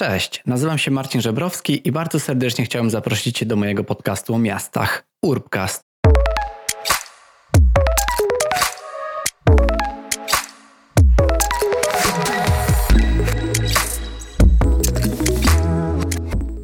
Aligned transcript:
Cześć, 0.00 0.42
nazywam 0.46 0.78
się 0.78 0.90
Marcin 0.90 1.20
Żebrowski 1.20 1.88
i 1.88 1.92
bardzo 1.92 2.20
serdecznie 2.20 2.64
chciałem 2.64 2.90
zaprosić 2.90 3.38
Cię 3.38 3.46
do 3.46 3.56
mojego 3.56 3.84
podcastu 3.84 4.34
o 4.34 4.38
miastach 4.38 5.04
Urbcast. 5.22 5.89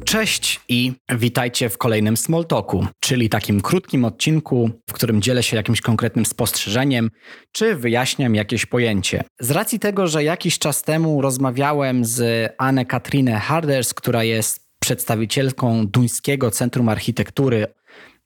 Cześć 0.07 0.61
i 0.69 0.93
witajcie 1.09 1.69
w 1.69 1.77
kolejnym 1.77 2.17
Small 2.17 2.45
Talku, 2.45 2.85
czyli 2.99 3.29
takim 3.29 3.61
krótkim 3.61 4.05
odcinku, 4.05 4.69
w 4.89 4.93
którym 4.93 5.21
dzielę 5.21 5.43
się 5.43 5.57
jakimś 5.57 5.81
konkretnym 5.81 6.25
spostrzeżeniem, 6.25 7.09
czy 7.51 7.75
wyjaśniam 7.75 8.35
jakieś 8.35 8.65
pojęcie. 8.65 9.23
Z 9.39 9.51
racji 9.51 9.79
tego, 9.79 10.07
że 10.07 10.23
jakiś 10.23 10.59
czas 10.59 10.81
temu 10.81 11.21
rozmawiałem 11.21 12.05
z 12.05 12.49
Anne 12.57 12.85
Katrinę 12.85 13.39
Harders, 13.39 13.93
która 13.93 14.23
jest 14.23 14.67
przedstawicielką 14.79 15.87
Duńskiego 15.87 16.51
Centrum 16.51 16.89
Architektury 16.89 17.67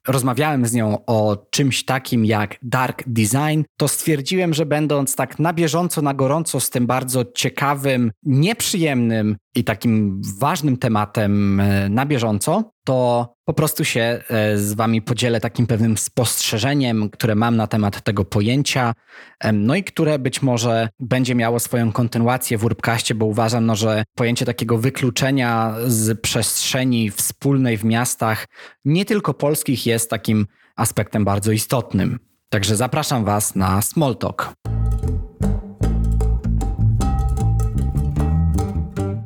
rozmawiałem 0.08 0.66
z 0.66 0.72
nią 0.72 1.04
o 1.06 1.46
czymś 1.50 1.84
takim 1.84 2.24
jak 2.24 2.58
dark 2.62 3.02
design, 3.06 3.62
to 3.76 3.88
stwierdziłem, 3.88 4.54
że 4.54 4.66
będąc 4.66 5.16
tak 5.16 5.38
na 5.38 5.52
bieżąco, 5.52 6.02
na 6.02 6.14
gorąco 6.14 6.60
z 6.60 6.70
tym 6.70 6.86
bardzo 6.86 7.24
ciekawym, 7.24 8.12
nieprzyjemnym 8.22 9.36
i 9.54 9.64
takim 9.64 10.22
ważnym 10.38 10.76
tematem 10.76 11.60
e, 11.60 11.88
na 11.88 12.06
bieżąco, 12.06 12.72
to 12.84 13.28
po 13.44 13.54
prostu 13.54 13.84
się 13.84 14.00
e, 14.00 14.58
z 14.58 14.74
Wami 14.74 15.02
podzielę 15.02 15.40
takim 15.40 15.66
pewnym 15.66 15.98
spostrzeżeniem, 15.98 17.10
które 17.10 17.34
mam 17.34 17.56
na 17.56 17.66
temat 17.66 18.02
tego 18.02 18.24
pojęcia, 18.24 18.94
no 19.52 19.74
i 19.74 19.84
które 19.84 20.18
być 20.18 20.42
może 20.42 20.88
będzie 21.00 21.34
miało 21.34 21.60
swoją 21.60 21.92
kontynuację 21.92 22.58
w 22.58 22.64
Urbkaście, 22.64 23.14
bo 23.14 23.26
uważam, 23.26 23.66
no, 23.66 23.76
że 23.76 24.04
pojęcie 24.14 24.44
takiego 24.44 24.78
wykluczenia 24.78 25.74
z 25.86 26.20
przestrzeni 26.20 27.10
wspólnej 27.10 27.76
w 27.76 27.84
miastach, 27.84 28.46
nie 28.84 29.04
tylko 29.04 29.34
polskich, 29.34 29.86
jest 29.86 30.10
takim 30.10 30.46
aspektem 30.76 31.24
bardzo 31.24 31.52
istotnym. 31.52 32.18
Także 32.48 32.76
zapraszam 32.76 33.24
Was 33.24 33.54
na 33.54 33.82
Smalltalk. 33.82 34.54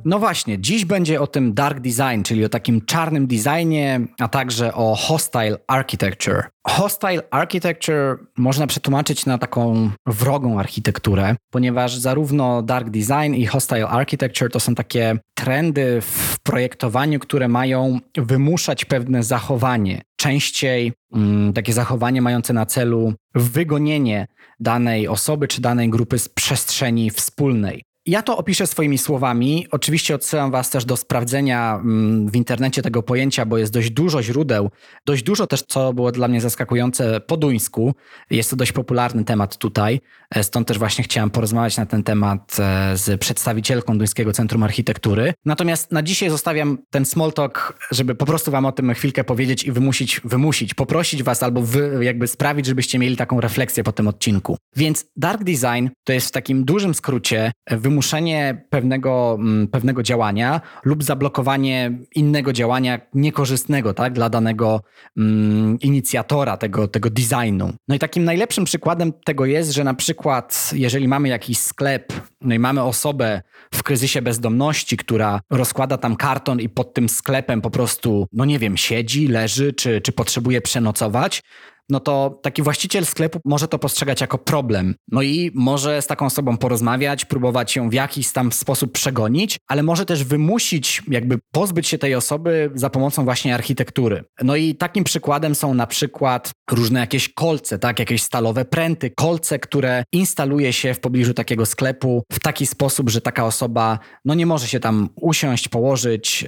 No 0.08 0.18
właśnie, 0.18 0.58
dziś 0.58 0.84
będzie 0.84 1.20
o 1.20 1.26
tym 1.26 1.54
dark 1.54 1.80
design, 1.80 2.22
czyli 2.24 2.44
o 2.44 2.48
takim 2.48 2.80
czarnym 2.84 3.26
designie, 3.26 4.00
a 4.18 4.28
także 4.28 4.74
o 4.74 4.94
hostile 4.94 5.58
architecture. 5.66 6.42
Hostile 6.66 7.22
architecture 7.30 8.18
można 8.38 8.66
przetłumaczyć 8.66 9.26
na 9.26 9.38
taką 9.38 9.90
wrogą 10.06 10.58
architekturę, 10.60 11.36
ponieważ 11.50 11.96
zarówno 11.96 12.62
dark 12.62 12.90
design 12.90 13.34
i 13.34 13.46
hostile 13.46 13.88
architecture 13.88 14.50
to 14.50 14.60
są 14.60 14.74
takie 14.74 15.18
trendy 15.34 16.00
w 16.00 16.36
projektowaniu, 16.42 17.18
które 17.18 17.48
mają 17.48 17.98
wymuszać 18.16 18.84
pewne 18.84 19.22
zachowanie. 19.22 20.02
Częściej 20.16 20.92
mm, 21.14 21.52
takie 21.52 21.72
zachowanie 21.72 22.22
mające 22.22 22.52
na 22.52 22.66
celu 22.66 23.12
wygonienie 23.34 24.26
danej 24.60 25.08
osoby 25.08 25.48
czy 25.48 25.60
danej 25.60 25.90
grupy 25.90 26.18
z 26.18 26.28
przestrzeni 26.28 27.10
wspólnej. 27.10 27.82
Ja 28.06 28.22
to 28.22 28.36
opiszę 28.36 28.66
swoimi 28.66 28.98
słowami. 28.98 29.66
Oczywiście 29.70 30.14
odsyłam 30.14 30.50
Was 30.50 30.70
też 30.70 30.84
do 30.84 30.96
sprawdzenia 30.96 31.74
mm, 31.74 32.30
w 32.30 32.36
internecie 32.36 32.82
tego 32.82 33.02
pojęcia, 33.02 33.46
bo 33.46 33.58
jest 33.58 33.72
dość 33.72 33.90
dużo 33.90 34.22
źródeł, 34.22 34.70
dość 35.06 35.22
dużo 35.22 35.46
też, 35.46 35.62
co 35.62 35.92
było 35.92 36.12
dla 36.12 36.28
mnie 36.28 36.40
zaskakujące 36.40 37.20
po 37.20 37.36
duńsku. 37.36 37.94
Jest 38.30 38.50
to 38.50 38.56
dość 38.56 38.72
popularny 38.72 39.24
temat 39.24 39.56
tutaj, 39.56 40.00
e, 40.34 40.44
stąd 40.44 40.68
też 40.68 40.78
właśnie 40.78 41.04
chciałem 41.04 41.30
porozmawiać 41.30 41.76
na 41.76 41.86
ten 41.86 42.02
temat 42.02 42.56
e, 42.58 42.96
z 42.96 43.20
przedstawicielką 43.20 43.98
Duńskiego 43.98 44.32
Centrum 44.32 44.62
Architektury. 44.62 45.34
Natomiast 45.44 45.92
na 45.92 46.02
dzisiaj 46.02 46.30
zostawiam 46.30 46.78
ten 46.90 47.04
small 47.04 47.32
talk, 47.32 47.78
żeby 47.90 48.14
po 48.14 48.26
prostu 48.26 48.50
Wam 48.50 48.66
o 48.66 48.72
tym 48.72 48.94
chwilkę 48.94 49.24
powiedzieć 49.24 49.64
i 49.64 49.72
wymusić, 49.72 50.20
wymusić, 50.24 50.74
poprosić 50.74 51.22
Was 51.22 51.42
albo 51.42 51.62
wy, 51.62 51.98
jakby 52.02 52.26
sprawić, 52.26 52.66
żebyście 52.66 52.98
mieli 52.98 53.16
taką 53.16 53.40
refleksję 53.40 53.84
po 53.84 53.92
tym 53.92 54.08
odcinku. 54.08 54.56
Więc 54.76 55.06
dark 55.16 55.44
design 55.44 55.88
to 56.04 56.12
jest 56.12 56.28
w 56.28 56.32
takim 56.32 56.64
dużym 56.64 56.94
skrócie 56.94 57.52
wymuszenie 57.96 58.64
pewnego, 58.70 59.36
mm, 59.40 59.68
pewnego 59.68 60.02
działania 60.02 60.60
lub 60.84 61.04
zablokowanie 61.04 61.98
innego 62.14 62.52
działania 62.52 63.00
niekorzystnego 63.14 63.94
tak, 63.94 64.12
dla 64.12 64.30
danego 64.30 64.80
mm, 65.16 65.78
inicjatora 65.80 66.56
tego, 66.56 66.88
tego 66.88 67.10
designu. 67.10 67.72
No 67.88 67.94
i 67.94 67.98
takim 67.98 68.24
najlepszym 68.24 68.64
przykładem 68.64 69.12
tego 69.24 69.46
jest, 69.46 69.70
że 69.70 69.84
na 69.84 69.94
przykład 69.94 70.70
jeżeli 70.74 71.08
mamy 71.08 71.28
jakiś 71.28 71.58
sklep, 71.58 72.12
no 72.40 72.54
i 72.54 72.58
mamy 72.58 72.82
osobę 72.82 73.42
w 73.74 73.82
kryzysie 73.82 74.22
bezdomności, 74.22 74.96
która 74.96 75.40
rozkłada 75.50 75.98
tam 75.98 76.16
karton 76.16 76.60
i 76.60 76.68
pod 76.68 76.94
tym 76.94 77.08
sklepem 77.08 77.60
po 77.60 77.70
prostu, 77.70 78.26
no 78.32 78.44
nie 78.44 78.58
wiem, 78.58 78.76
siedzi, 78.76 79.28
leży, 79.28 79.72
czy, 79.72 80.00
czy 80.00 80.12
potrzebuje 80.12 80.60
przenocować, 80.60 81.42
no 81.88 82.00
to 82.00 82.40
taki 82.42 82.62
właściciel 82.62 83.06
sklepu 83.06 83.40
może 83.44 83.68
to 83.68 83.78
postrzegać 83.78 84.20
jako 84.20 84.38
problem. 84.38 84.94
No 85.12 85.22
i 85.22 85.50
może 85.54 86.02
z 86.02 86.06
taką 86.06 86.26
osobą 86.26 86.56
porozmawiać, 86.56 87.24
próbować 87.24 87.76
ją 87.76 87.90
w 87.90 87.92
jakiś 87.92 88.32
tam 88.32 88.52
sposób 88.52 88.92
przegonić, 88.92 89.58
ale 89.68 89.82
może 89.82 90.06
też 90.06 90.24
wymusić, 90.24 91.02
jakby 91.08 91.38
pozbyć 91.52 91.88
się 91.88 91.98
tej 91.98 92.14
osoby 92.14 92.70
za 92.74 92.90
pomocą 92.90 93.24
właśnie 93.24 93.54
architektury. 93.54 94.24
No 94.42 94.56
i 94.56 94.74
takim 94.74 95.04
przykładem 95.04 95.54
są 95.54 95.74
na 95.74 95.86
przykład 95.86 96.50
różne 96.70 97.00
jakieś 97.00 97.28
kolce, 97.34 97.78
tak, 97.78 97.98
jakieś 97.98 98.22
stalowe 98.22 98.64
pręty, 98.64 99.10
kolce, 99.10 99.58
które 99.58 100.04
instaluje 100.12 100.72
się 100.72 100.94
w 100.94 101.00
pobliżu 101.00 101.34
takiego 101.34 101.66
sklepu 101.66 102.22
w 102.32 102.40
taki 102.40 102.66
sposób, 102.66 103.10
że 103.10 103.20
taka 103.20 103.44
osoba 103.44 103.98
no 104.24 104.34
nie 104.34 104.46
może 104.46 104.66
się 104.66 104.80
tam 104.80 105.08
usiąść, 105.16 105.68
położyć, 105.68 106.44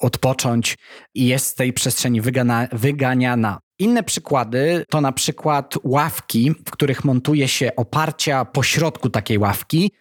odpocząć 0.00 0.76
i 1.14 1.26
jest 1.26 1.46
z 1.46 1.54
tej 1.54 1.72
przestrzeni 1.72 2.20
wygana, 2.20 2.68
wyganiana. 2.72 3.58
Inne 3.78 4.02
przykłady 4.02 4.84
to 4.90 5.00
na 5.00 5.12
przykład 5.12 5.74
ławki, 5.84 6.54
w 6.66 6.70
których 6.70 7.04
montuje 7.04 7.48
się 7.48 7.76
oparcia 7.76 8.44
po 8.44 8.62
środku 8.62 9.10
takiej 9.10 9.38
ławki, 9.38 9.92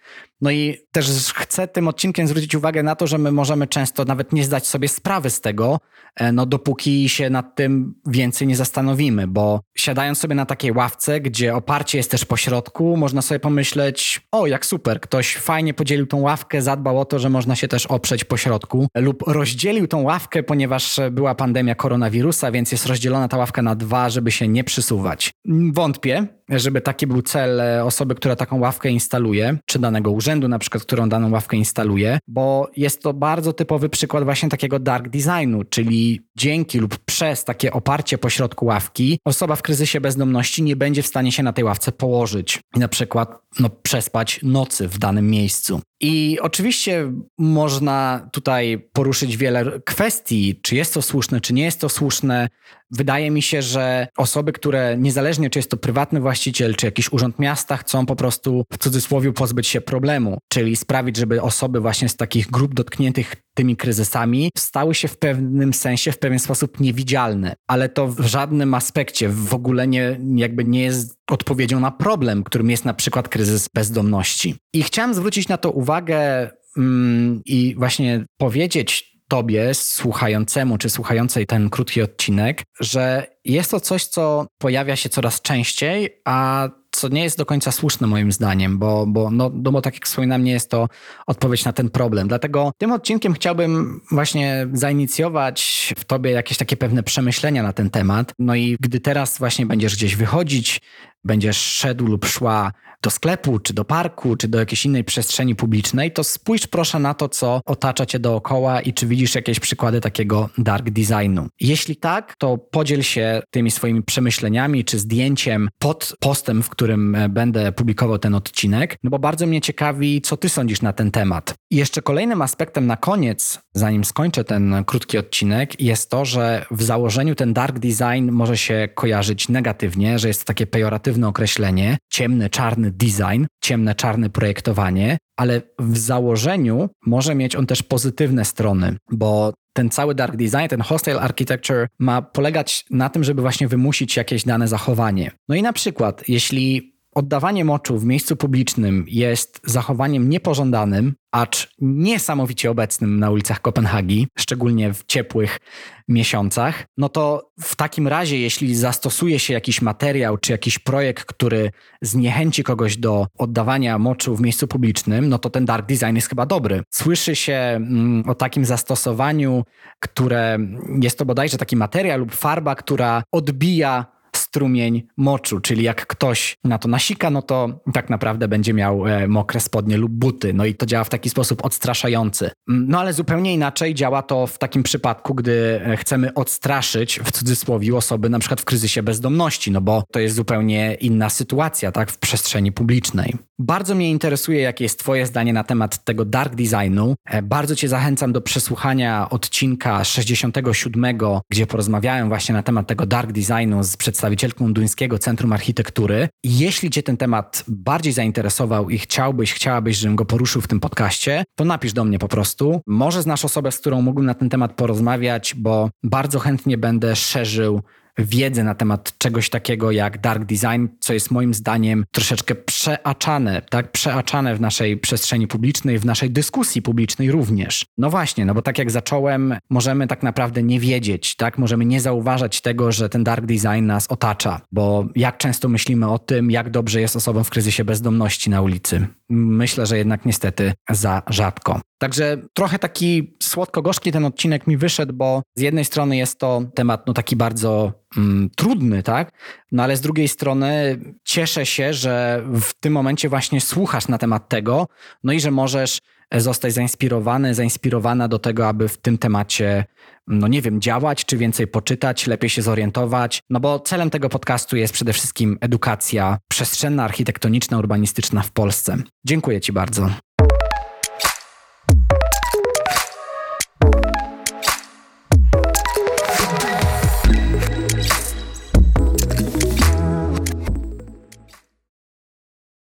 no 0.41 0.51
i 0.51 0.78
też 0.91 1.34
chcę 1.34 1.68
tym 1.68 1.88
odcinkiem 1.88 2.28
zwrócić 2.28 2.56
uwagę 2.56 2.84
na 2.84 2.96
to, 2.96 3.07
że 3.07 3.18
my 3.18 3.31
możemy 3.31 3.68
często 3.68 4.06
nawet 4.06 4.34
nie 4.34 4.44
zdać 4.44 4.68
sobie 4.68 4.88
sprawy 4.88 5.29
z 5.29 5.41
tego, 5.41 5.79
e, 6.16 6.31
no 6.31 6.46
dopóki 6.46 7.09
się 7.09 7.29
nad 7.29 7.56
tym 7.56 7.96
więcej 8.07 8.47
nie 8.47 8.56
zastanowimy, 8.56 9.28
bo 9.28 9.59
siadając 9.78 10.19
sobie 10.19 10.35
na 10.35 10.46
takiej 10.46 10.72
ławce, 10.72 11.19
gdzie 11.22 11.56
oparcie 11.56 11.97
jest 11.97 12.12
też 12.12 12.25
po 12.25 12.38
środku, 12.38 12.97
można 12.97 13.22
sobie 13.22 13.40
pomyśleć, 13.40 14.22
o 14.31 14.47
jak 14.47 14.66
super, 14.66 15.01
ktoś 15.01 15.35
fajnie 15.35 15.73
podzielił 15.73 16.07
tą 16.07 16.22
ławkę, 16.22 16.62
zadbał 16.62 17.00
o 17.00 17.06
to, 17.06 17.19
że 17.19 17.29
można 17.29 17.56
się 17.56 17.67
też 17.67 17.85
oprzeć 17.85 18.23
po 18.23 18.38
środku 18.38 18.88
lub 18.96 19.23
rozdzielił 19.28 19.88
tą 19.88 20.02
ławkę, 20.02 20.44
ponieważ 20.44 21.00
była 21.12 21.35
pandemia 21.35 21.75
koronawirusa, 21.75 22.52
więc 22.52 22.72
jest 22.72 22.85
rozdzielona 22.85 23.28
ta 23.28 23.38
ławka 23.38 23.62
na 23.62 23.75
dwa, 23.75 24.09
żeby 24.09 24.31
się 24.31 24.47
nie 24.47 24.63
przysuwać. 24.63 25.31
Wątpię, 25.73 26.28
żeby 26.50 26.81
taki 26.81 27.07
był 27.07 27.22
cel 27.22 27.62
e, 27.62 27.84
osoby, 27.84 28.16
która 28.16 28.35
taką 28.35 28.59
ławkę 28.59 28.90
instaluje, 28.90 29.57
czy 29.66 29.79
danego 29.79 30.12
urzędu 30.25 30.47
na 30.47 30.59
przykład, 30.59 30.84
którą 30.84 31.09
daną 31.09 31.31
ławkę 31.31 31.58
instaluje, 31.58 32.19
bo 32.28 32.69
jest 32.78 33.02
to 33.02 33.13
bardzo 33.13 33.53
typowy 33.53 33.90
przykład 33.90 34.24
właśnie 34.24 34.50
takiego 34.50 34.80
dark 34.80 35.09
designu, 35.09 35.63
czyli 35.63 36.22
dzięki 36.38 36.80
lub 36.80 36.97
przez 36.97 37.44
takie 37.44 37.72
oparcie 37.72 38.18
po 38.18 38.30
środku 38.30 38.66
ławki 38.66 39.19
osoba 39.25 39.56
w 39.56 39.62
kryzysie 39.62 40.02
bezdomności 40.02 40.64
nie 40.64 40.75
będzie 40.75 41.03
w 41.03 41.08
stanie 41.08 41.31
się 41.31 41.44
na 41.44 41.53
tej 41.53 41.64
ławce 41.64 41.91
położyć 41.91 42.59
i 42.75 42.80
na 42.80 42.88
przykład 42.88 43.40
no, 43.59 43.69
przespać 43.69 44.40
nocy 44.44 44.88
w 44.88 44.97
danym 44.97 45.30
miejscu. 45.30 45.81
I 46.02 46.40
oczywiście 46.41 47.12
można 47.38 48.30
tutaj 48.31 48.90
poruszyć 48.94 49.38
wiele 49.38 49.80
kwestii, 49.85 50.59
czy 50.62 50.75
jest 50.75 50.94
to 50.94 51.02
słuszne, 51.02 51.41
czy 51.41 51.53
nie 51.53 51.64
jest 51.64 51.81
to 51.81 51.90
słuszne. 51.90 52.47
Wydaje 52.91 53.31
mi 53.31 53.41
się, 53.41 53.62
że 53.62 54.07
osoby, 54.18 54.51
które 54.51 54.97
niezależnie 54.97 55.50
czy 55.50 55.59
jest 55.59 55.72
to 55.72 55.78
prywatny 55.78 56.19
właściciel, 56.19 56.75
czy 56.75 56.85
jakiś 56.85 57.12
urząd 57.12 57.40
miasta, 57.40 57.78
chcą 57.78 58.06
po 58.06 58.16
prostu 58.16 58.66
w 58.73 58.78
cudzysłowie 58.78 59.34
pozbyć 59.34 59.68
się 59.68 59.81
problemu, 59.81 60.38
czyli 60.50 60.75
sprawić, 60.75 61.18
żeby 61.18 61.41
osoby 61.41 61.79
właśnie 61.79 62.09
z 62.09 62.16
takich 62.16 62.51
grup 62.51 62.73
dotkniętych 62.73 63.35
tymi 63.53 63.75
kryzysami 63.75 64.52
stały 64.58 64.96
się 64.96 65.08
w 65.08 65.17
pewnym 65.17 65.73
sensie, 65.73 66.11
w 66.11 66.20
pewien 66.20 66.40
sposób 66.40 66.79
niewidzialne, 66.79 67.55
ale 67.67 67.90
to 67.90 68.08
w 68.08 68.20
żadnym 68.20 68.73
aspekcie 68.73 69.29
w 69.29 69.53
ogóle 69.53 69.87
nie, 69.87 70.20
jakby 70.35 70.66
nie 70.66 70.82
jest 70.82 71.17
odpowiedzią 71.32 71.79
na 71.79 71.91
problem, 71.91 72.43
którym 72.43 72.70
jest 72.70 72.85
na 72.85 72.93
przykład 72.93 73.29
kryzys 73.29 73.70
bezdomności. 73.73 74.55
I 74.73 74.84
chciałem 74.84 75.14
zwrócić 75.14 75.47
na 75.47 75.58
to 75.58 75.72
uwagę 75.72 76.49
mm, 76.78 77.41
i 77.46 77.76
właśnie 77.78 78.26
powiedzieć 78.37 79.15
tobie, 79.27 79.73
słuchającemu 79.73 80.77
czy 80.77 80.89
słuchającej 80.89 81.45
ten 81.45 81.69
krótki 81.69 82.01
odcinek, 82.01 82.63
że 82.79 83.27
jest 83.45 83.72
to 83.72 83.79
coś, 83.79 84.05
co 84.05 84.47
pojawia 84.57 84.95
się 84.95 85.09
coraz 85.09 85.41
częściej, 85.41 86.22
a 86.25 86.69
co 86.95 87.07
nie 87.07 87.23
jest 87.23 87.37
do 87.37 87.45
końca 87.45 87.72
słuszne 87.72 88.07
moim 88.07 88.31
zdaniem, 88.31 88.77
bo, 88.77 89.05
bo, 89.07 89.31
no, 89.31 89.51
no 89.53 89.72
bo 89.72 89.81
tak 89.81 89.93
jak 89.93 90.05
wspominam, 90.05 90.43
nie 90.43 90.51
jest 90.51 90.69
to 90.69 90.87
odpowiedź 91.27 91.66
na 91.66 91.73
ten 91.73 91.89
problem. 91.89 92.27
Dlatego 92.27 92.72
tym 92.77 92.91
odcinkiem 92.91 93.33
chciałbym 93.33 94.01
właśnie 94.11 94.67
zainicjować 94.73 95.93
w 95.97 96.05
tobie 96.05 96.31
jakieś 96.31 96.57
takie 96.57 96.77
pewne 96.77 97.03
przemyślenia 97.03 97.63
na 97.63 97.73
ten 97.73 97.89
temat. 97.89 98.33
No 98.39 98.55
i 98.55 98.77
gdy 98.79 98.99
teraz 98.99 99.37
właśnie 99.37 99.66
będziesz 99.66 99.95
gdzieś 99.95 100.16
wychodzić, 100.16 100.81
będziesz 101.25 101.57
szedł 101.57 102.07
lub 102.07 102.25
szła 102.25 102.72
do 103.05 103.09
sklepu, 103.09 103.59
czy 103.59 103.73
do 103.73 103.85
parku, 103.85 104.35
czy 104.35 104.47
do 104.47 104.59
jakiejś 104.59 104.85
innej 104.85 105.03
przestrzeni 105.03 105.55
publicznej, 105.55 106.11
to 106.11 106.23
spójrz 106.23 106.67
proszę 106.67 106.99
na 106.99 107.13
to, 107.13 107.29
co 107.29 107.61
otacza 107.66 108.05
cię 108.05 108.19
dookoła 108.19 108.81
i 108.81 108.93
czy 108.93 109.07
widzisz 109.07 109.35
jakieś 109.35 109.59
przykłady 109.59 110.01
takiego 110.01 110.49
dark 110.57 110.89
designu. 110.89 111.47
Jeśli 111.59 111.95
tak, 111.95 112.35
to 112.37 112.57
podziel 112.57 113.03
się 113.03 113.41
tymi 113.51 113.72
swoimi 113.72 114.03
przemyśleniami 114.03 114.85
czy 114.85 114.99
zdjęciem 114.99 115.69
pod 115.79 116.13
postem, 116.19 116.63
w 116.63 116.69
którym 116.69 117.16
e, 117.16 117.29
będę 117.29 117.72
publikował 117.72 118.19
ten 118.19 118.35
odcinek, 118.35 118.97
no 119.03 119.09
bo 119.09 119.19
bardzo 119.19 119.47
mnie 119.47 119.61
ciekawi, 119.61 120.22
co 120.22 120.37
ty 120.37 120.49
sądzisz 120.49 120.81
na 120.81 120.93
ten 120.93 121.11
temat. 121.11 121.53
I 121.72 121.76
jeszcze 121.76 122.02
kolejnym 122.02 122.41
aspektem 122.41 122.88
na 122.88 122.97
koniec, 122.97 123.59
zanim 123.73 124.06
skończę 124.06 124.44
ten 124.44 124.84
krótki 124.85 125.17
odcinek, 125.17 125.82
jest 125.82 126.09
to, 126.09 126.26
że 126.26 126.66
w 126.72 126.84
założeniu 126.84 127.35
ten 127.35 127.53
dark 127.53 127.79
design 127.79 128.32
może 128.32 128.58
się 128.58 128.90
kojarzyć 128.96 129.50
negatywnie, 129.50 130.20
że 130.20 130.28
jest 130.28 130.40
to 130.41 130.46
takie 130.46 130.67
pejoratywne 130.67 131.28
określenie, 131.28 131.97
ciemny, 132.12 132.50
czarny 132.50 132.91
design, 132.91 133.46
ciemne, 133.62 133.96
czarne 133.96 134.29
projektowanie, 134.29 135.17
ale 135.38 135.62
w 135.79 135.97
założeniu 135.97 136.90
może 137.06 137.35
mieć 137.35 137.56
on 137.56 137.66
też 137.66 137.84
pozytywne 137.84 138.46
strony, 138.46 138.97
bo 139.11 139.53
ten 139.73 139.90
cały 139.90 140.16
dark 140.16 140.35
design, 140.35 140.68
ten 140.70 140.82
hostile 140.82 141.22
architecture 141.22 141.88
ma 142.00 142.22
polegać 142.22 142.85
na 142.90 143.09
tym, 143.09 143.23
żeby 143.23 143.41
właśnie 143.41 143.68
wymusić 143.68 144.18
jakieś 144.18 144.44
dane 144.44 144.68
zachowanie. 144.68 145.32
No 145.50 145.56
i 145.56 145.61
na 145.61 145.73
przykład, 145.73 146.23
jeśli 146.28 146.95
oddawanie 147.16 147.66
moczu 147.66 147.97
w 147.97 148.06
miejscu 148.06 148.35
publicznym 148.35 149.06
jest 149.08 149.62
zachowaniem 149.64 150.29
niepożądanym, 150.29 151.14
acz 151.32 151.76
niesamowicie 151.82 152.72
obecnym 152.72 153.20
na 153.20 153.32
ulicach 153.32 153.62
Kopenhagi, 153.62 154.28
szczególnie 154.38 154.94
w 154.94 155.06
ciepłych 155.06 155.59
miesiącach, 156.08 156.85
no 156.97 157.09
to 157.09 157.52
w 157.59 157.76
takim 157.76 158.08
razie, 158.08 158.40
jeśli 158.40 158.76
zastosuje 158.76 159.40
się 159.40 159.53
jakiś 159.53 159.82
materiał 159.82 160.38
czy 160.38 160.52
jakiś 160.52 160.79
projekt, 160.79 161.26
który 161.26 161.72
zniechęci 162.02 162.64
kogoś 162.64 162.97
do 162.97 163.28
oddawania 163.38 164.00
moczu 164.00 164.35
w 164.35 164.41
miejscu 164.41 164.68
publicznym, 164.68 165.29
no 165.29 165.40
to 165.40 165.50
ten 165.50 165.66
dark 165.66 165.85
design 165.85 166.16
jest 166.16 166.29
chyba 166.29 166.46
dobry. 166.46 166.84
Słyszy 166.94 167.35
się 167.35 167.53
mm, 167.53 168.23
o 168.29 168.35
takim 168.35 168.66
zastosowaniu, 168.66 169.64
które 170.00 170.58
jest 171.02 171.18
to 171.18 171.26
bodajże 171.26 171.58
taki 171.58 171.76
materiał 171.76 172.20
lub 172.20 172.35
farba, 172.35 172.76
która 172.76 173.23
odbija 173.32 174.15
strumień 174.55 175.03
moczu, 175.17 175.59
czyli 175.59 175.84
jak 175.84 176.07
ktoś 176.07 176.57
na 176.63 176.78
to 176.78 176.87
nasika, 176.87 177.29
no 177.29 177.41
to 177.41 177.79
tak 177.93 178.09
naprawdę 178.09 178.47
będzie 178.47 178.73
miał 178.73 179.07
e, 179.07 179.28
mokre 179.28 179.59
spodnie 179.59 179.97
lub 179.97 180.11
buty. 180.11 180.53
No 180.53 180.66
i 180.66 180.75
to 180.75 180.85
działa 180.85 181.03
w 181.03 181.09
taki 181.09 181.29
sposób 181.29 181.66
odstraszający. 181.66 182.52
Mm, 182.69 182.85
no 182.90 182.99
ale 182.99 183.13
zupełnie 183.13 183.53
inaczej 183.53 183.93
działa 183.93 184.22
to 184.22 184.47
w 184.47 184.57
takim 184.57 184.84
przypadku, 184.84 185.34
gdy 185.34 185.81
e, 185.85 185.97
chcemy 185.97 186.34
odstraszyć 186.34 187.19
w 187.23 187.31
cudzysłowie 187.31 187.96
osoby 187.96 188.29
na 188.29 188.40
przykład 188.40 188.61
w 188.61 188.66
kryzysie 188.66 189.03
bezdomności, 189.03 189.72
no 189.72 189.81
bo 189.81 190.03
to 190.11 190.19
jest 190.19 190.35
zupełnie 190.35 190.93
inna 190.93 191.29
sytuacja, 191.29 191.91
tak, 191.91 192.11
w 192.11 192.17
przestrzeni 192.17 192.72
publicznej. 192.72 193.35
Bardzo 193.59 193.96
mnie 193.96 194.11
interesuje, 194.11 194.61
jakie 194.61 194.85
jest 194.85 194.99
Twoje 194.99 195.25
zdanie 195.25 195.53
na 195.53 195.63
temat 195.63 196.03
tego 196.03 196.25
dark 196.25 196.55
designu. 196.55 197.16
E, 197.25 197.41
bardzo 197.41 197.75
Cię 197.75 197.87
zachęcam 197.87 198.34
do 198.34 198.41
przesłuchania 198.41 199.29
odcinka 199.29 200.03
67, 200.03 201.17
gdzie 201.49 201.67
porozmawiałem 201.67 202.28
właśnie 202.28 202.53
na 202.53 202.63
temat 202.63 202.87
tego 202.87 203.05
dark 203.05 203.31
designu 203.31 203.84
z 203.84 203.97
przedstawicielką 204.46 204.74
Duńskiego 204.74 205.20
Centrum 205.20 205.53
Architektury. 205.53 206.30
Jeśli 206.44 206.90
Cię 206.90 207.03
ten 207.03 207.18
temat 207.18 207.64
bardziej 207.68 208.14
zainteresował 208.14 208.90
i 208.90 208.97
chciałbyś, 208.97 209.53
chciałabyś, 209.53 209.97
żebym 209.97 210.16
go 210.16 210.26
poruszył 210.26 210.62
w 210.62 210.68
tym 210.68 210.80
podcaście, 210.80 211.44
to 211.56 211.66
napisz 211.66 211.94
do 211.94 212.06
mnie 212.06 212.20
po 212.20 212.28
prostu. 212.28 212.82
Może 212.88 213.22
znasz 213.22 213.46
osobę, 213.46 213.72
z 213.72 213.80
którą 213.80 214.02
mógłbym 214.02 214.26
na 214.26 214.34
ten 214.34 214.50
temat 214.50 214.74
porozmawiać, 214.74 215.56
bo 215.58 215.90
bardzo 216.03 216.40
chętnie 216.40 216.78
będę 216.78 217.16
szerzył 217.16 217.82
wiedzę 218.17 218.64
na 218.64 218.76
temat 218.76 219.17
czegoś 219.17 219.50
takiego 219.50 219.91
jak 219.91 220.22
dark 220.22 220.44
design, 220.44 220.88
co 221.00 221.14
jest 221.14 221.32
moim 221.32 221.53
zdaniem 221.53 222.06
troszeczkę 222.12 222.56
przeaczane, 222.56 223.62
tak? 223.70 223.91
Przeaczane 223.91 224.56
w 224.56 224.62
naszej 224.62 224.97
przestrzeni 224.97 225.47
publicznej, 225.47 226.00
w 226.00 226.06
naszej 226.06 226.32
dyskusji 226.32 226.82
publicznej 226.82 227.32
również. 227.32 227.85
No 227.97 228.09
właśnie, 228.09 228.46
no 228.46 228.53
bo 228.53 228.62
tak 228.62 228.78
jak 228.78 228.91
zacząłem, 228.91 229.56
możemy 229.70 230.08
tak 230.08 230.23
naprawdę 230.23 230.64
nie 230.64 230.79
wiedzieć, 230.79 231.35
tak? 231.35 231.58
Możemy 231.58 231.85
nie 231.85 232.02
zauważać 232.02 232.62
tego, 232.62 232.91
że 232.91 233.09
ten 233.09 233.23
dark 233.23 233.46
design 233.46 233.85
nas 233.85 234.08
otacza, 234.08 234.61
bo 234.72 235.06
jak 235.16 235.38
często 235.38 235.70
myślimy 235.70 236.09
o 236.09 236.20
tym, 236.20 236.52
jak 236.52 236.70
dobrze 236.70 237.02
jest 237.02 237.16
osobom 237.16 237.44
w 237.44 237.50
kryzysie 237.50 237.85
bezdomności 237.85 238.50
na 238.50 238.61
ulicy. 238.61 239.08
Myślę, 239.29 239.85
że 239.85 239.97
jednak 239.97 240.26
niestety 240.26 240.73
za 240.90 241.22
rzadko. 241.29 241.82
Także 241.97 242.38
trochę 242.53 242.80
taki 242.80 243.34
słodko-gorzki 243.44 244.12
ten 244.12 244.26
odcinek 244.26 244.68
mi 244.68 244.78
wyszedł, 244.78 245.14
bo 245.14 245.42
z 245.56 245.62
jednej 245.62 245.86
strony 245.86 246.18
jest 246.18 246.40
to 246.40 246.62
temat 246.76 247.08
no 247.08 247.14
taki 247.14 247.36
bardzo 247.36 247.94
mm, 248.18 248.50
trudny, 248.56 249.03
tak? 249.03 249.32
No 249.72 249.84
ale 249.84 249.97
z 249.97 250.02
drugiej 250.02 250.28
strony 250.28 251.00
cieszę 251.24 251.66
się, 251.66 251.94
że 251.94 252.44
w 252.62 252.74
tym 252.80 252.94
momencie 252.94 253.30
właśnie 253.30 253.62
słuchasz 253.62 254.08
na 254.08 254.18
temat 254.18 254.50
tego, 254.50 254.88
no 255.24 255.34
i 255.34 255.40
że 255.40 255.52
możesz 255.52 256.00
zostać 256.34 256.74
zainspirowany, 256.74 257.53
zainspirowana 257.53 258.27
do 258.27 258.39
tego, 258.39 258.68
aby 258.68 258.88
w 258.88 258.98
tym 258.98 259.18
temacie, 259.18 259.86
no 260.27 260.48
nie 260.48 260.62
wiem, 260.62 260.82
działać, 260.82 261.25
czy 261.25 261.38
więcej 261.38 261.68
poczytać, 261.68 262.27
lepiej 262.27 262.50
się 262.50 262.62
zorientować. 262.62 263.42
No 263.50 263.60
bo 263.60 263.80
celem 263.80 264.10
tego 264.10 264.30
podcastu 264.30 264.77
jest 264.77 264.94
przede 264.94 265.13
wszystkim 265.13 265.58
edukacja 265.62 266.38
przestrzenna, 266.50 267.03
architektoniczna, 267.03 267.77
urbanistyczna 267.77 268.42
w 268.42 268.51
Polsce. 268.51 268.98
Dziękuję 269.25 269.62
Ci 269.62 269.74
bardzo. 269.74 270.25